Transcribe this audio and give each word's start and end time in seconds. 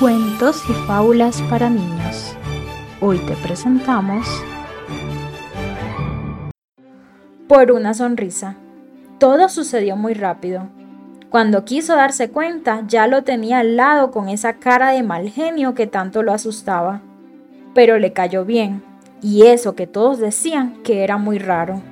Cuentos 0.00 0.62
y 0.70 0.72
fábulas 0.86 1.42
para 1.50 1.68
niños. 1.68 2.36
Hoy 3.00 3.18
te 3.18 3.34
presentamos 3.34 4.28
Por 7.48 7.72
una 7.72 7.94
sonrisa. 7.94 8.54
Todo 9.18 9.48
sucedió 9.48 9.96
muy 9.96 10.14
rápido. 10.14 10.68
Cuando 11.30 11.64
quiso 11.64 11.96
darse 11.96 12.30
cuenta, 12.30 12.84
ya 12.86 13.08
lo 13.08 13.24
tenía 13.24 13.58
al 13.58 13.74
lado 13.74 14.12
con 14.12 14.28
esa 14.28 14.60
cara 14.60 14.92
de 14.92 15.02
mal 15.02 15.30
genio 15.30 15.74
que 15.74 15.88
tanto 15.88 16.22
lo 16.22 16.32
asustaba. 16.32 17.00
Pero 17.74 17.98
le 17.98 18.12
cayó 18.12 18.44
bien, 18.44 18.84
y 19.20 19.46
eso 19.46 19.74
que 19.74 19.88
todos 19.88 20.20
decían 20.20 20.80
que 20.84 21.02
era 21.02 21.16
muy 21.16 21.40
raro. 21.40 21.82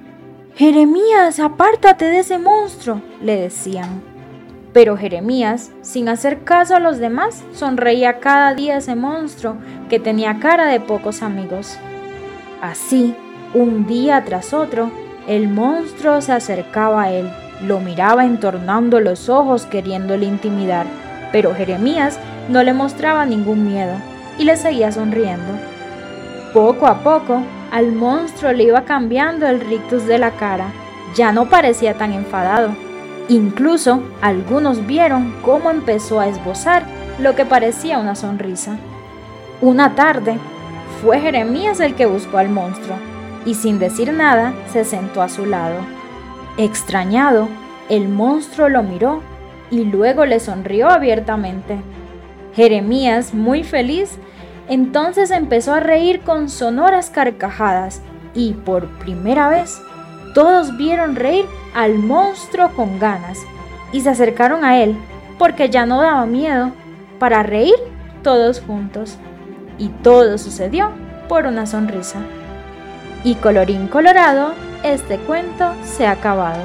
Jeremías, 0.54 1.40
apártate 1.40 2.04
de 2.04 2.20
ese 2.20 2.38
monstruo, 2.38 3.02
le 3.20 3.34
decían. 3.34 4.15
Pero 4.76 4.98
Jeremías, 4.98 5.70
sin 5.80 6.06
hacer 6.10 6.44
caso 6.44 6.76
a 6.76 6.80
los 6.80 6.98
demás, 6.98 7.42
sonreía 7.54 8.20
cada 8.20 8.52
día 8.52 8.74
a 8.74 8.76
ese 8.76 8.94
monstruo 8.94 9.56
que 9.88 9.98
tenía 9.98 10.38
cara 10.38 10.66
de 10.66 10.80
pocos 10.80 11.22
amigos. 11.22 11.78
Así, 12.60 13.16
un 13.54 13.86
día 13.86 14.22
tras 14.26 14.52
otro, 14.52 14.90
el 15.26 15.48
monstruo 15.48 16.20
se 16.20 16.32
acercaba 16.32 17.04
a 17.04 17.10
él, 17.10 17.26
lo 17.62 17.80
miraba 17.80 18.26
entornando 18.26 19.00
los 19.00 19.30
ojos 19.30 19.64
queriéndole 19.64 20.26
intimidar, 20.26 20.84
pero 21.32 21.54
Jeremías 21.54 22.18
no 22.50 22.62
le 22.62 22.74
mostraba 22.74 23.24
ningún 23.24 23.66
miedo 23.66 23.94
y 24.36 24.44
le 24.44 24.58
seguía 24.58 24.92
sonriendo. 24.92 25.54
Poco 26.52 26.86
a 26.86 26.98
poco, 26.98 27.40
al 27.72 27.92
monstruo 27.92 28.52
le 28.52 28.64
iba 28.64 28.84
cambiando 28.84 29.46
el 29.46 29.58
rictus 29.60 30.04
de 30.04 30.18
la 30.18 30.32
cara. 30.32 30.66
Ya 31.14 31.32
no 31.32 31.48
parecía 31.48 31.94
tan 31.94 32.12
enfadado. 32.12 32.85
Incluso 33.28 34.02
algunos 34.20 34.86
vieron 34.86 35.34
cómo 35.42 35.70
empezó 35.70 36.20
a 36.20 36.28
esbozar 36.28 36.84
lo 37.18 37.34
que 37.34 37.44
parecía 37.44 37.98
una 37.98 38.14
sonrisa. 38.14 38.76
Una 39.60 39.94
tarde, 39.94 40.38
fue 41.02 41.20
Jeremías 41.20 41.80
el 41.80 41.94
que 41.94 42.06
buscó 42.06 42.38
al 42.38 42.48
monstruo 42.48 42.96
y 43.44 43.54
sin 43.54 43.78
decir 43.78 44.12
nada 44.12 44.54
se 44.72 44.84
sentó 44.84 45.22
a 45.22 45.28
su 45.28 45.44
lado. 45.44 45.76
Extrañado, 46.56 47.48
el 47.88 48.08
monstruo 48.08 48.68
lo 48.68 48.82
miró 48.82 49.22
y 49.70 49.84
luego 49.84 50.24
le 50.24 50.40
sonrió 50.40 50.88
abiertamente. 50.88 51.78
Jeremías, 52.54 53.34
muy 53.34 53.64
feliz, 53.64 54.18
entonces 54.68 55.30
empezó 55.30 55.74
a 55.74 55.80
reír 55.80 56.20
con 56.20 56.48
sonoras 56.48 57.10
carcajadas 57.10 58.00
y 58.34 58.52
por 58.52 58.88
primera 58.98 59.48
vez 59.48 59.80
todos 60.36 60.76
vieron 60.76 61.16
reír 61.16 61.46
al 61.74 61.94
monstruo 61.94 62.68
con 62.76 62.98
ganas 62.98 63.38
y 63.90 64.02
se 64.02 64.10
acercaron 64.10 64.66
a 64.66 64.82
él 64.82 64.94
porque 65.38 65.70
ya 65.70 65.86
no 65.86 66.02
daba 66.02 66.26
miedo 66.26 66.72
para 67.18 67.42
reír 67.42 67.76
todos 68.22 68.60
juntos. 68.60 69.16
Y 69.78 69.88
todo 69.88 70.36
sucedió 70.36 70.90
por 71.26 71.46
una 71.46 71.64
sonrisa. 71.64 72.18
Y 73.24 73.36
colorín 73.36 73.88
colorado, 73.88 74.52
este 74.82 75.16
cuento 75.16 75.72
se 75.82 76.06
ha 76.06 76.10
acabado. 76.10 76.60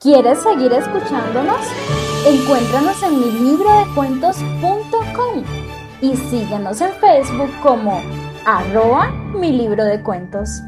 ¿Quieres 0.00 0.38
seguir 0.38 0.72
escuchándonos? 0.72 1.60
Encuéntranos 2.26 3.02
en 3.02 3.20
mi 3.20 3.32
libro 3.32 3.70
de 3.70 3.94
cuentos.com 3.94 5.44
y 6.00 6.16
síguenos 6.16 6.80
en 6.80 6.92
Facebook 6.92 7.50
como 7.62 8.00
arroba 8.46 9.10
mi 9.34 9.52
libro 9.52 9.84
de 9.84 10.00
cuentos. 10.02 10.62